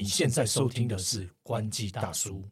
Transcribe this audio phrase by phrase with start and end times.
[0.00, 2.48] 你现在收听的是关机大叔。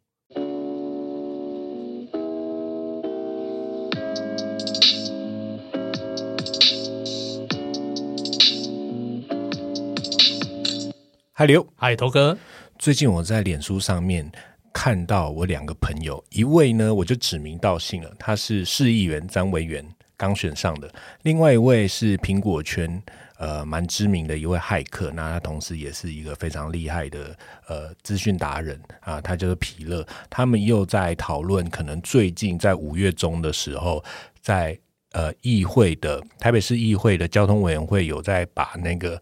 [11.33, 12.37] 嗨，刘，嗨，头哥，
[12.81, 14.29] 最近我在脸书上面
[14.73, 19.87] 看到我两个朋友，一位呢我就指名道姓了，他是市议员张维元
[20.17, 20.93] 刚选上的，
[21.23, 23.01] 另外一位是苹果圈
[23.39, 27.37] 呃蛮知名的一位骇客，那他同时也是一个非常厉害的
[27.69, 34.03] 呃资讯达人啊，他就是皮勒，他们又在讨论可能最近在五月中的时候，
[34.41, 34.79] 在
[35.13, 39.21] 呃议会的台北市议会的交通委员会有在把那个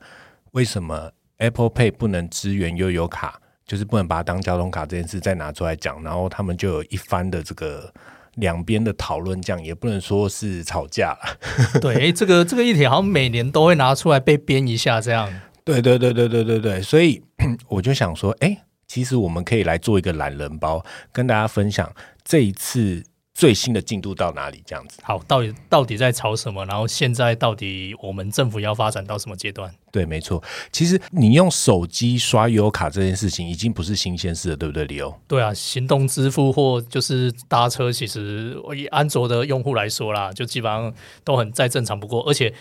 [0.52, 7.92] 为什么 Apple Pay 不能支援悠游卡，就是不能把它当交通卡这件事再拿出来讲，然后他们就有一番的这个
[8.36, 11.18] 两边的讨论，这样也不能说是吵架了。
[11.80, 15.32] 对，哎这个这个议题好像每年都会拿出来被编一下，这样。
[15.64, 17.22] 对对对对对对对，所以
[17.68, 21.90] 我就想说，哎，其实我们可以来做一个懒人包，跟大家分享
[22.22, 23.02] 这一次
[23.34, 25.00] 最新的进度到哪里，这样子。
[25.02, 26.64] 好，到底到底在吵什么？
[26.66, 29.74] 然后现在到底我们政府要发展到什么阶段？
[29.90, 30.42] 对，没错。
[30.70, 35.12] 其实你用手机刷悠游卡这件事情已经不是新鲜事了，对不对，李欧？
[35.26, 42.54] 对啊，行动支付或就是搭车，其实以安卓的用户来说啦，就基本上都很再正常不过，而且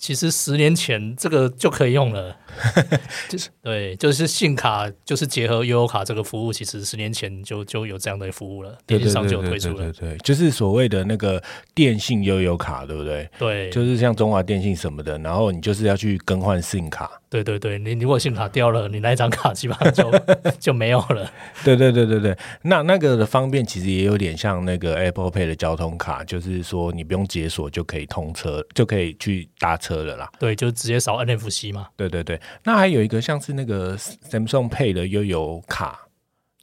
[0.00, 2.34] 其实十年前这个就可以用了，
[3.28, 11.40] 就是对，就是信卡就是结合悠游卡这个服务，其实十年前就就有这样的服务了，电信商就有推出了，对对对，就是所谓的那个
[11.74, 13.28] 电信悠游卡，对不对？
[13.38, 17.19] 对，就是像中华电信什么的，然后你就是要去更换 SIM 卡。
[17.30, 20.10] 对对对，你如果信用卡掉了，你那一张卡基本上就
[20.58, 21.32] 就没有了。
[21.64, 30.28] 对对对对对，那那个的方便其实也有点像那个 Apple Pay 的交通卡，就是说你不用解锁就可以通车，就可以去搭车了啦。
[30.40, 31.86] 对，就直接扫 NFC 嘛。
[31.96, 36.00] 对对对，那还有一个像是那个 Samsung Pay 的悠游卡，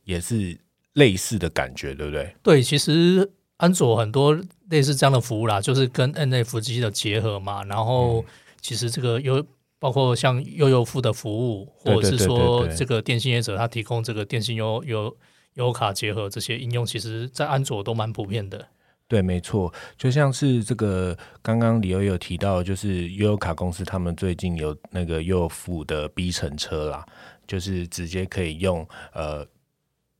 [0.03, 0.57] 也是
[0.95, 2.35] 类似的感觉，对不对？
[2.43, 4.37] 对，其实安卓很多
[4.69, 7.63] 类似这样的服务啦，就是跟 NFC 的结合嘛。
[7.63, 8.25] 然后
[8.59, 9.41] 其实这个有
[9.79, 15.15] 包括像悠游付的服务，或者是说这个电信业者他提供这个电信悠悠
[15.53, 18.67] 悠卡结合这些应用，其实在安卓都蛮普遍的。
[19.07, 27.05] 对，没错，就像是这个刚刚李欧有提到，就是悠游卡公司他们最近有那个悠游付的 B 乘车啦，
[27.47, 29.47] 就是直接可以用呃，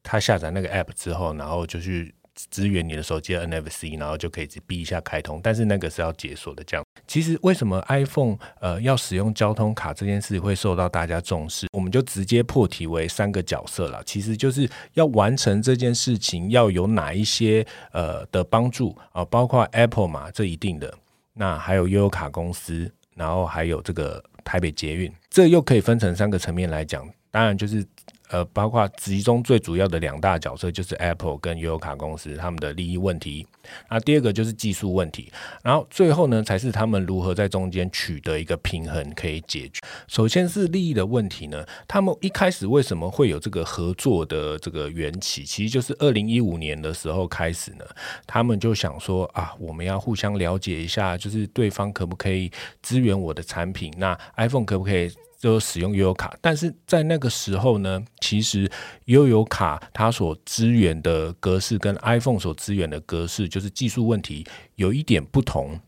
[0.03, 2.16] 他下载那个 app 之后，然后就去
[2.51, 6.63] 支援你的手机的 NFC，然后就可以逼一下开通，但是那个是要解锁的。
[6.63, 11.67] 这样，其实为什么 iPhone 呃要使用交通卡这件事会受到大家重视？
[11.73, 20.93] 我们就直接破题为三个角色了，其实就是要完成这件事情要有哪一些呃的帮助啊、包括 Apple 嘛，这一定的，
[21.33, 27.85] 那还有悠游卡公司，然后还有这个台北捷运，这又可以分成三个层面来讲，当然就是。
[28.29, 33.47] 呃，包括其中最主要的两大角色就是 Apple 跟悠游卡公司他们的利益问题，
[33.89, 35.31] 那第二个就是技术问题，
[35.63, 39.79] 然后最后呢才是他们如何在中间取得一个平衡可以解决。
[40.07, 45.43] 首先是利益的问题呢，他们一开始为什么会有这个合作的这个缘起？
[45.45, 47.85] 其实就是二零一五年的时候开始呢，
[48.25, 52.51] 他们就想说啊，我们要互相了解一下，就是对方可不可以
[52.81, 55.09] 支援我的产品，那 iPhone 可不可以？
[55.39, 58.69] 就使用悠游卡，但是在那个时候呢，其实
[59.05, 65.79] 悠游卡它所支援的格式跟 iPhone 所支援的格式，就是技术问题有一点不同。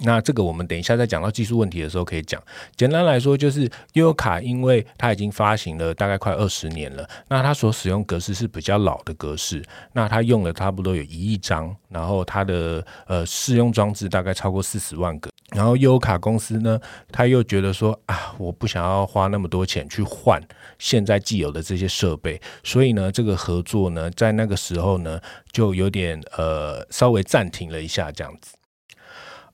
[0.00, 2.42] 那这个我们等一下在讲到技术问题的时候可以讲。
[2.76, 3.62] 简单来说，就是
[3.94, 15.30] 悠游卡，因为它已经发行了大概快二十年了，那它所使用格式是比较老的格式，那它用了差不多有一亿张，然后它的呃试用装置大概超过四十万个。
[15.54, 16.78] 然后悠游卡公司呢，
[17.12, 20.42] 他又觉得说啊，我不想要花那么多钱去换
[20.76, 25.20] 现在既有的这些设备，所以呢，这个合作呢，在那个时候呢，
[25.52, 28.55] 就有点呃稍微暂停了一下这样子。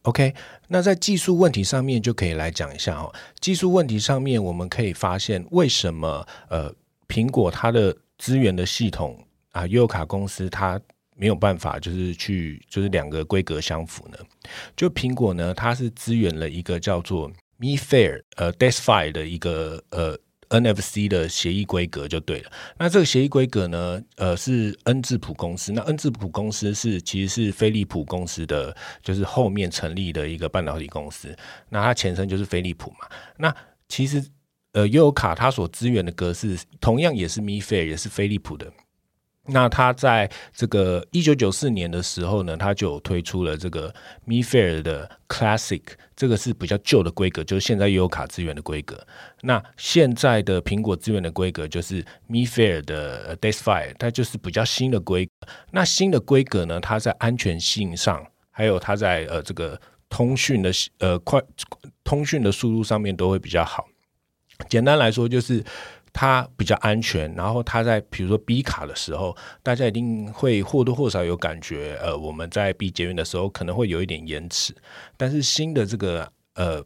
[0.02, 0.34] OK，
[0.68, 3.12] 那在技术问题上面就可以来讲一下哦。
[3.40, 6.74] 技术问题上面，我们可以发现为什么呃
[7.06, 10.80] 苹果它的资源的系统啊，优卡公司它
[11.15, 14.18] 没有办法就是去就是两个规格相符呢？
[14.77, 17.30] 就苹果呢，它是支援了一个叫做
[17.60, 20.18] MiFair 呃 Desfire 的一个呃
[20.60, 22.53] NFC 的协议规格就对了。
[22.78, 25.72] 那这个协议规格呢，呃，是恩智浦公司。
[25.72, 31.34] 那恩智浦公司是其实是飞利浦公司的，就是后面成立的一个半导体公司。
[31.69, 33.09] 那它前身就是飞利浦嘛。
[33.39, 33.54] 那
[33.89, 34.25] 其实
[34.72, 38.72] 呃，悠游卡它所支援的格式同样也是 MiFi，也是飞利浦的。
[39.47, 43.92] 那它在这个一九九四年的时候呢，它就推出了这个
[44.24, 45.83] Mi Fair 的 Classic，
[46.15, 49.04] 这个是比较旧的规格，就是现在也有卡资源的规格。
[49.41, 55.28] 那现在的苹果资源的规格就是 Mi Fair 的 d e s f i r e 它就是比较新的规。
[55.72, 61.42] 那新的规格呢，它在安全性上，还有它在呃这个通讯的呃快
[62.04, 63.89] 通讯的速度上面都会比较好。
[64.68, 65.65] 简单来说就是。
[66.12, 74.74] 它比较安全，然后它在比如说 B 卡的时候，大家一定会或多或少有感觉，呃，我们在 B 捷运的时候可能会有一点延迟，
[75.16, 76.82] 但是新的这个呃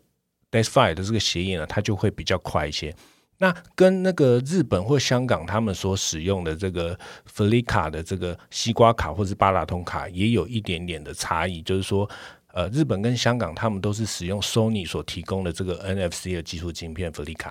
[0.51, 2.95] d e s f i 的这个协议呢，它就会比较快一些。
[3.39, 6.99] 那跟那个日本或香港他们所使用的这个
[7.31, 12.09] Flica 的这个西瓜卡或是八达通卡也有一点点的差异，就是说，
[12.55, 17.51] 呃，日本跟香港他们都是使用 Sony 所提供的这个 NFC 的技术晶片 Flica。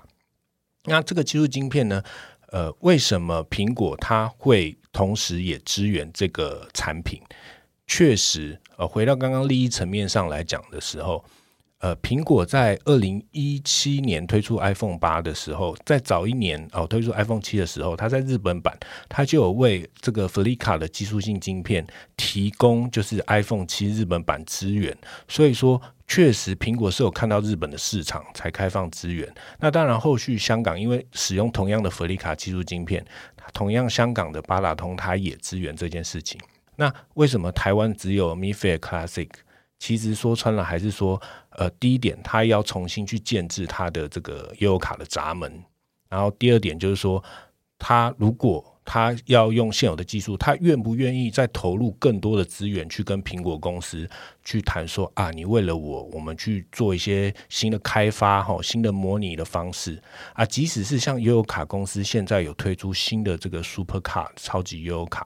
[0.86, 2.04] 那这个技术晶片呢？
[2.50, 7.22] 呃，为什么苹果它会同时也支援这个产品？
[7.88, 11.24] 确实，呃，回到刚刚利益层面上来讲的时候。
[11.80, 18.76] 呃，苹果在二零一七年推出 iPhone 八的时候，在早一年哦推出 iPhone 七的时候，它在日本版
[19.10, 21.86] 它就有为这个 Flica 的技术性晶片
[22.16, 29.32] 提供就是 iPhone 七日本版资源，所以说确实苹果是有看到日本的市场才开放资源。
[29.60, 33.06] 那当然后续香港因为使用同样的 Flica 技术晶片，
[33.54, 36.40] 同样香港的八达通它也支援这件事情。
[36.78, 39.30] 那为什么台湾只有 Mi f a i Classic？
[39.78, 45.64] 其实说穿了，还是说，呃，第一点，他要重新去建制他的这个悠游卡的闸门，
[46.10, 47.24] 然后第二点就是说，
[47.78, 54.08] 他如果他要用现有的技术，他愿不愿意再投入更多的资源去跟苹果公司
[54.44, 60.02] 去谈说啊，你为了我，我们去做一些新的开发哈，新的模拟的方式
[60.34, 65.26] 啊，即使是像悠游卡公司现在有推出新的这个 Super 卡超级悠游卡。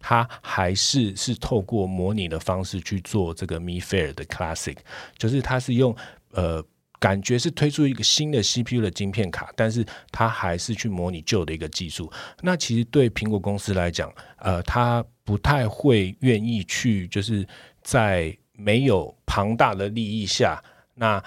[0.00, 4.76] 它还是是透过模拟的方式去做这个 Mi Fair 的 Classic，
[5.16, 5.94] 就是它是用
[6.32, 6.64] 呃
[6.98, 12.10] 感觉是推出一个新的 CPU 的晶片卡，但是它还是去模拟旧的一个技术。
[12.42, 17.46] 那其实对苹果公司来讲，呃，它不太会愿意去，就是
[17.82, 20.62] 在没有庞大的利益下，
[20.94, 21.22] 那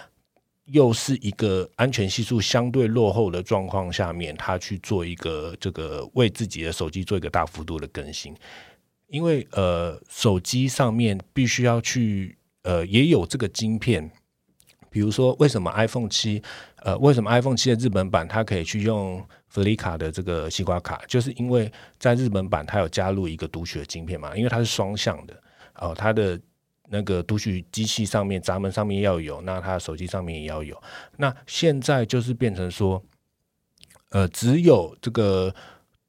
[0.65, 8.35] 又是一个安全系数相对落后的状况下面，他去做一个这个为自己的手机做一个大幅度的更新。
[9.07, 14.09] 因为呃，手机上面必须要去呃，也有这个晶片。
[14.89, 16.41] 比如说，为什么 iPhone 七
[16.83, 21.01] 呃，为什么 iPhone 七的日本版它可以去用 Flica 的这个西瓜卡？
[21.07, 25.33] 就是因为在日本版它有加入一个读取的晶片嘛，因为它是双向的
[25.75, 26.39] 哦，它的
[26.93, 30.81] 那个读取机器上面闸门上面要有，那他手机上面也要有。
[31.17, 33.03] 那现在就是变成说，
[34.11, 35.53] 呃，只有这个。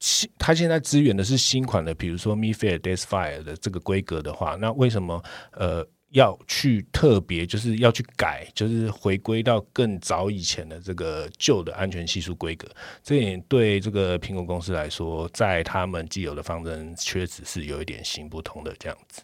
[0.01, 5.23] 新，他现在支援的是新款的，比如说 Mi Fair d e s Fire 的这个规格的话，那为什么
[5.53, 12.69] 呃要去特别就是要去改，就是回归到更早以前的这个旧的安全系数规格？
[13.03, 19.23] 这点对这个苹果公司来说，在他们既有的方针确实是有一点行不通的这样子。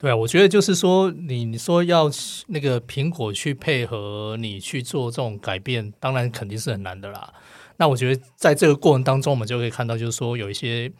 [0.00, 2.10] 对啊，我觉得就是说，你你说要
[2.46, 7.30] 那个苹果去配合你去做这种改变，当然肯定是很难的啦。
[7.76, 10.90] 那我觉得在这个过程当中，我们就可以看到，就是说有一些，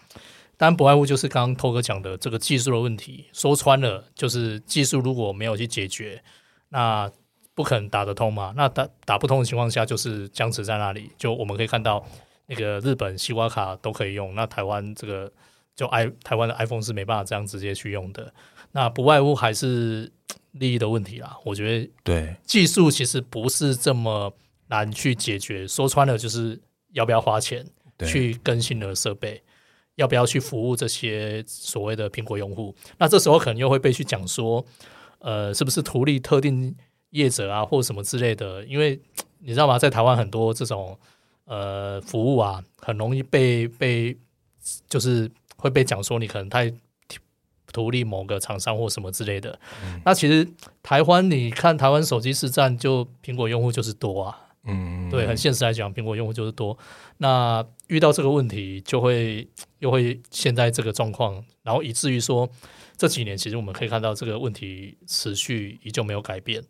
[0.59, 3.25] 当然不外乎就是刚刚涛哥讲的这个技术的问题。
[3.33, 6.23] 说穿了，就是技术如果没有去解决，
[6.69, 7.11] 那
[7.55, 8.53] 不可能打得通嘛。
[8.55, 11.11] 那打打不通的情况下，就是僵持在那里。
[11.17, 12.05] 就我们可以看到，
[12.49, 15.33] 那个日本西瓜卡都可以用，那台湾这个
[15.75, 18.31] 就 i 台湾的 iPhone 是没办法这样直接去用的。
[18.73, 20.11] 那不外乎还是
[20.53, 21.39] 利益的问题啦。
[21.45, 24.33] 我觉得对技术其实不是这么
[24.69, 25.67] 难去解决。
[25.69, 26.61] 说穿了就是。
[26.93, 27.65] 要不要花钱
[28.05, 29.41] 去更新的设备？
[29.95, 32.75] 要不要去服务这些所谓的苹果用户？
[32.99, 34.67] 那这时候可能又会被去讲说，
[35.21, 36.75] 呃，是不是图利特定
[37.11, 38.65] 业者啊，或什么之类的？
[38.65, 39.01] 因为
[39.39, 40.99] 你知道吗，在台湾很多这种
[41.45, 44.19] 呃服务啊，很容易被被
[44.89, 46.75] 就是会被讲说你可能太
[47.73, 49.59] 图利某个厂商或什么之类的。
[50.05, 50.49] 那其实
[50.83, 54.47] 台湾你看台湾手机市占，就苹果用户就是多啊。
[54.65, 56.77] 嗯，对，很现实来讲，苹果用户就是多。
[57.17, 59.49] 那遇到这个问题，就会
[59.79, 62.47] 又会现在这个状况，然后以至于说
[62.95, 66.63] 这几年，其实我们可以看到这个问题持续依旧没有改变。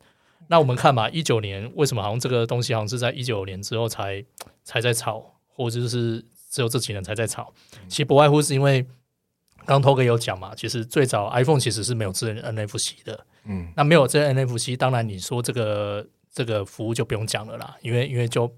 [0.46, 4.24] 那我们看嘛，一九年为什么好像这个东西好像是在一九年之后才
[4.62, 7.52] 才在炒，或者是只有这几年才在炒？
[7.88, 8.86] 其实不外乎是因为
[9.70, 13.26] 刚头哥有讲嘛，其实最早 iPhone 其实是没有支援 NFC 的。
[13.44, 16.06] 嗯，那没有这 NFC，当然你说这个。
[16.32, 18.48] 这个服务就不用讲了啦，因为因为就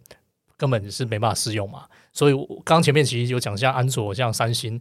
[0.59, 1.85] 根本是没办法试用嘛。
[2.12, 2.35] 所以
[2.66, 4.78] 刚前面其实有讲，像安卓、像三星，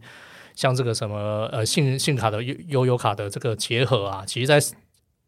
[0.54, 4.60] 像这个什么呃信信卡的悠悠游卡的这个结合啊，其实在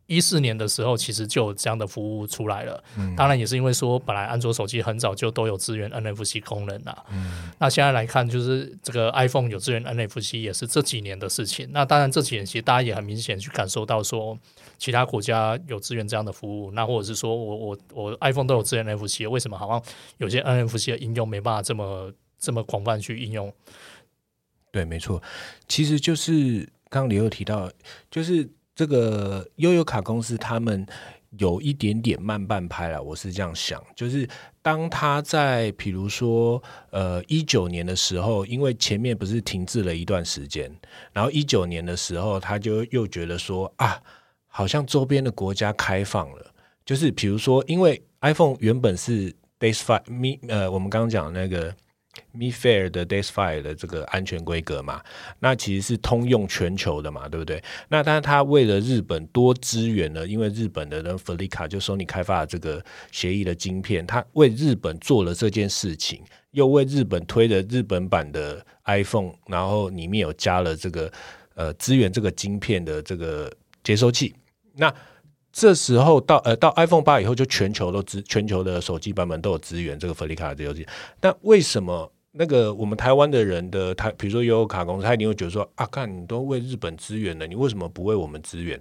[0.07, 2.85] 一四年的时候，其实就有这样的服务出来了。
[2.99, 7.05] 嗯，当然也是因为说，本来安卓手机很早就都有支援 NFC 功能啦。
[7.11, 11.69] 嗯，那现在来看，就是这个 iPhone 有支援 NFC 也是这几年的事情。
[11.73, 14.39] 那当然这几年其实大家也很明显去感受到说，
[14.77, 19.83] 其他国家有支援这样的服务，那或者是说我我我 iPhone 都有支援 NFC，为什么好像
[20.19, 23.51] 有些 NFC 的应用没办法这么这么广泛去应用？
[24.71, 25.23] 对，没错，
[25.67, 27.71] 其实就是刚刚李又提到，
[28.11, 28.47] 就是。
[28.75, 30.85] 这个悠游卡公司他们
[31.39, 34.29] 有一点点慢半拍了，我是这样想，就是
[34.63, 40.71] 当他在比如说呃一九年的时候，因为前面不是停滞了一段时间，
[41.13, 44.01] 然后一九年的时候他就又觉得说啊，
[44.47, 46.53] 好像周边的国家开放了，
[46.85, 51.75] 就是比如说因为 iPhone 原本是 Base Five 咪呃，我们刚刚讲那个。
[52.37, 55.01] Mi Fair 的 d a y s f i r e 的这个安全规格嘛，
[55.39, 57.63] 那其实是通用全球的嘛，对不对？
[57.89, 71.13] 那但是他为了日本多支援了，因为日本的那 Felica 就索尼开发的这个协议的晶片，他为日本做了这件事情，又为日本推了日本版的 iPhone，然后里面有加了这个
[71.55, 73.53] 呃支援这个晶片的这个
[73.83, 74.35] 接收器。
[74.77, 74.93] 那
[75.55, 80.85] 这时候到呃到 iPhone 八以后，就全球都支全球的手机版本都有支援这个 Felica 的接收器。
[81.21, 82.11] 但为什么？
[82.37, 88.81] 那个我们台湾的人的台，比如说悠游卡公司，他一定会觉得说啊，看你都为日本支援了，你为什么不为我们支援？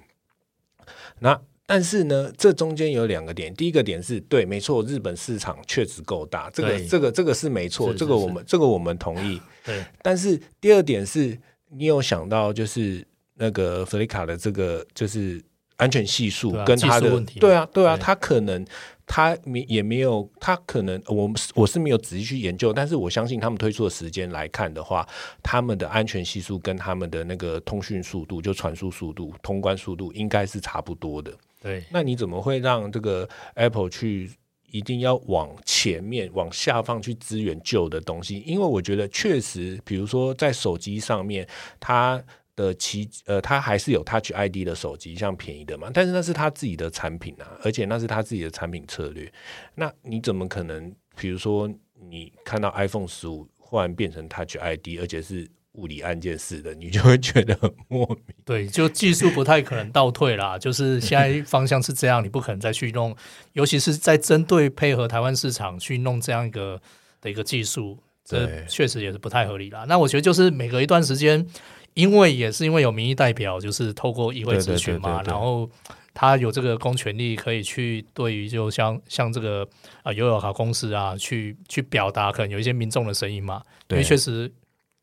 [1.20, 9.39] 那但是呢，这中间有两个点，第一个点是对，没错，日本市场确实够大，这个这个这个是没错，这个我们这个我们同意。
[9.63, 11.38] 对，但是第二点是
[11.70, 15.39] 你有想到就是那个弗利卡的这个就是
[15.77, 18.65] 安全系数跟它的对啊对啊，它可能。
[19.06, 25.06] 他没也没有，他可能我我是没有仔细去研究，但是我相信他们推出的时间来看的话，
[25.44, 31.34] 他们的安全系数跟他们的那个通讯速度，就传输速度、通关速度应该是差不多的。
[31.62, 34.32] 对，那你怎么会让这个 Apple 去
[34.72, 38.42] 一定要往前面、往下放去支援旧的东西？
[38.48, 41.46] 因为我觉得确实，比如说在手机上面，
[41.77, 42.24] 它。
[42.55, 49.31] 的其呃，他还是有 Touch ID 的手机，像便宜的嘛，但是那是他自己的产品啊，而且那是他自己的产品策略。
[49.75, 50.93] 那你怎么可能？
[51.15, 51.69] 比如说，
[52.10, 58.17] 你看到 iPhone 十五忽然变成 Touch ID，而且是物理按键式的，你就会觉得很莫名。
[58.43, 60.57] 对，就技术不太可能倒退啦。
[60.57, 63.15] 就是现在方向是这样，你不可能再去弄，
[63.51, 66.81] 尤其是在针对配合台湾市场去弄这样一个
[67.22, 69.86] 的一个技术，这确实也是不太合理啦。
[69.88, 71.48] 那我觉得就是每隔一段时间。
[71.94, 75.70] 因为也是因为有民意代表，就是透过议会咨询嘛，然后
[76.14, 79.68] 他有这个公权力，可以去对于就像像这个
[80.04, 84.52] 啊悠游卡公司啊，去去表达可能有一些民众的声音嘛，因为确实。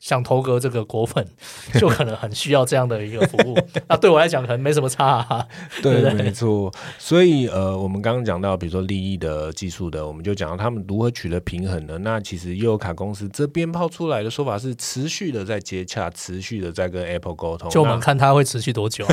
[0.00, 1.24] 像头哥这个果粉，
[1.78, 3.56] 就可能很需要这样的一个服务。
[3.86, 5.46] 那对我来讲，可能没什么差。
[5.82, 6.72] 对，没错。
[6.98, 11.98] 所以呃，我们刚刚讲到，比如说利益的、技术的，我们就讲到他们如何取得平衡的。
[11.98, 17.68] 那其实悠游卡公司这边抛出来的说法是，持续的在接洽，持续的在跟 Apple 沟通。
[17.70, 19.06] 就我们看它会持续多久？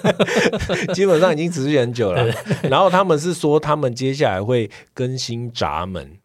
[0.94, 2.26] 基本上已经持续很久了。
[2.62, 6.18] 然后他们是说，他们接下来会更新闸门。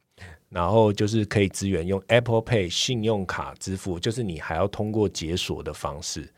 [0.51, 6.31] 然后就是可以支援用 Apple Pay 信用卡支付，就是你还要通过解锁的方式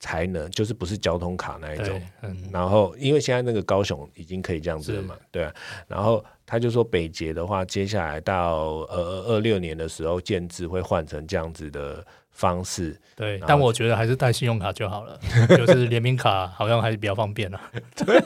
[0.00, 2.02] 才能，就是不是交通卡那一种。
[2.50, 5.54] 然后因为现在那个高雄已经可以这样子了嘛，对啊。
[5.86, 12.04] 然后他就说北捷的话，接下来到呃二六年的时候建制会换成这样子的。
[12.38, 15.18] 方式对，但我觉得还是带信用卡就好了，
[15.58, 17.60] 就是联名卡好像还是比较方便啊。
[18.06, 18.22] 对，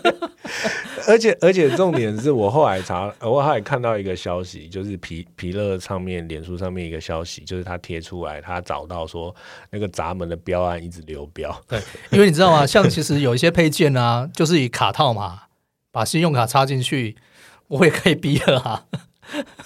[1.08, 9.34] 而且而且重点是我后来查，我还看到一个消息，就是皮皮乐上面、脸书上面一个消息，就是他贴出来，他找到说
[9.70, 11.58] 那个闸门的标案一直流标。
[11.66, 12.66] 对，因为你知道吗？
[12.66, 15.44] 像其实有一些配件啊，就是以卡套嘛，
[15.90, 17.16] 把信用卡插进去，
[17.68, 18.84] 我也可以逼了啊。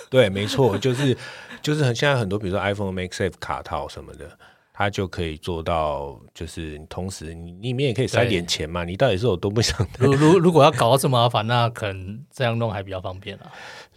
[0.08, 1.16] 对，没错，就是。
[1.66, 4.38] 就是很现在很多，比如说 iPhone Make Safe 卡套什么的，
[4.72, 8.84] 它就可以做到，就是同时你里面也可以塞点钱嘛。
[8.84, 9.84] 你到底是有多不想？
[9.98, 13.50] 如如如果要搞到这么麻烦，那可能这样弄还比较方便啊。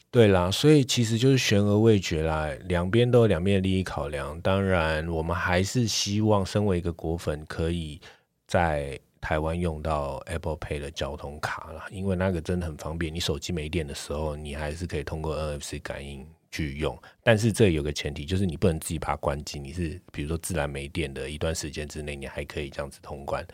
[0.09, 4.41] 对啦，所以其实就是悬而未决啦，两边都有两边的利益考量。
[4.41, 8.01] 当然，我们还是希望身为一个果粉，可以
[8.47, 13.13] 在台湾用到 Apple Pay 的交通卡啦，因为那个真的很方便。
[13.13, 16.25] 你手机没电的时候，你还是可以通过 NFC 感应。
[16.51, 19.59] 去用，但是这有个前提，就是你不能自己把它关机。
[19.59, 23.45] 你是比如说自然没电的一段时间之内，你还可以这样子通关。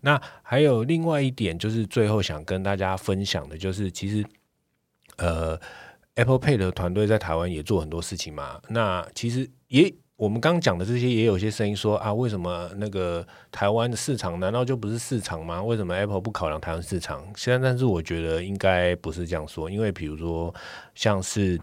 [0.00, 4.24] 那还有另外一点，就是最后想跟大家分享的，就是其实
[5.16, 5.58] 呃
[6.16, 8.60] ，Apple Pay 的团队在台湾也做很多事情嘛。
[8.68, 15.62] 那其实也我们刚刚讲的这些，也有些声音说啊，为什么那个台湾的市场难道就不是市场吗？
[15.62, 17.24] 为什么 Apple 不考量台湾市场？
[17.36, 20.54] 现在，但是我觉得应该不是这样说，因为比如说
[20.94, 21.58] 像是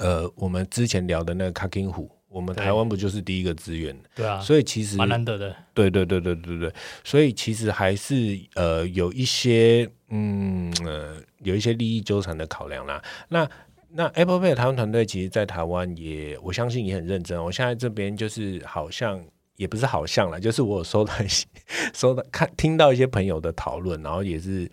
[0.00, 3.96] 呃，我们之前聊的那个 Kaking 虎，我们台湾不就是第一个资源？
[4.14, 5.54] 对啊，所以其实蛮难得的。
[5.74, 6.72] 对对对对对对，
[7.04, 13.02] 所以其实还是呃有一些嗯呃有一些利益纠缠的考量啦。
[13.28, 13.48] 那
[13.94, 17.42] 那 Apple Pay 台湾团队其实，在台湾也，我相信也很认真。
[17.42, 19.22] 我现在这边就是好像
[19.56, 21.46] 也不是好像了，就是我有收到一些
[21.92, 24.70] 收到看听到一些朋友的讨论，然后也是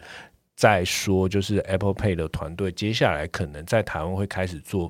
[0.56, 4.90] 在说，就是 Apple Pay 的团队接下来可能在台湾会开始做，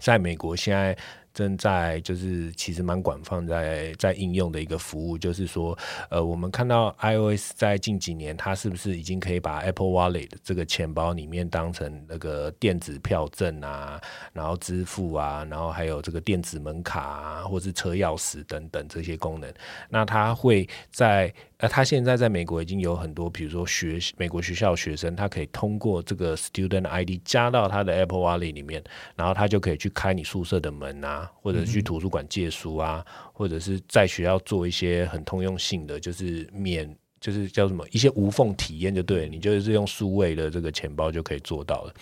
[0.00, 0.96] 在美国现在。
[1.40, 5.76] 正在就是其实蛮广泛在在应用的一个服务，就是说，
[6.10, 13.98] 呃，我们看到 iOS 在近几年，它是不是已经可以把 Apple Wallet 这个钱包里面当成那个电子票证啊，
[14.34, 19.50] 然后支付啊，然后还有这个电子门卡啊，或是车钥匙等等这些功能，
[19.88, 21.32] 那它会在。
[21.62, 28.82] 那他现在在美国已经有很多，比如说学美国学校学生，他可以通过这个 Student ID 加到他的 Apple Wallet 里面，
[29.14, 41.94] 然后他就可以去开你宿舍的门啊，或者去图书馆借书啊，或者是在学校做一些很通用性的，就是免，就是叫什么一些无缝体验就对，你就是用数位的这个钱包就可以做到了。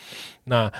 [0.44, 0.72] 那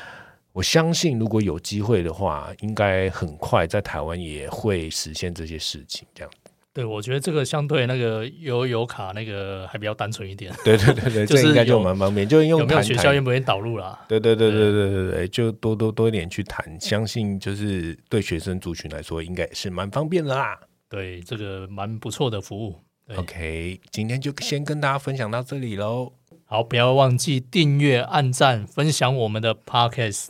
[0.53, 6.31] 我相信，如果有机会的话，应该很快在台湾也会实现这些事情，这样。
[6.73, 10.53] 对，我觉得这个相对那个悠游卡那个还比较单纯一点。
[10.65, 13.99] 对对对对， 这应该就蛮方便，就用有没有学校愿不愿意导入啦？
[14.09, 20.59] 对对对对对对对，就多多多一点去谈，相信就是对学生族群来说，应该是蛮方便的啦。
[20.89, 22.77] 对，这个蛮不错的服务。
[23.17, 26.13] OK，今天就先跟大家分享到这里喽。
[26.45, 30.29] 好，不要忘记订阅、按赞、分享我们的 Podcast。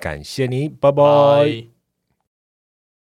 [0.00, 1.77] 感谢你，拜拜。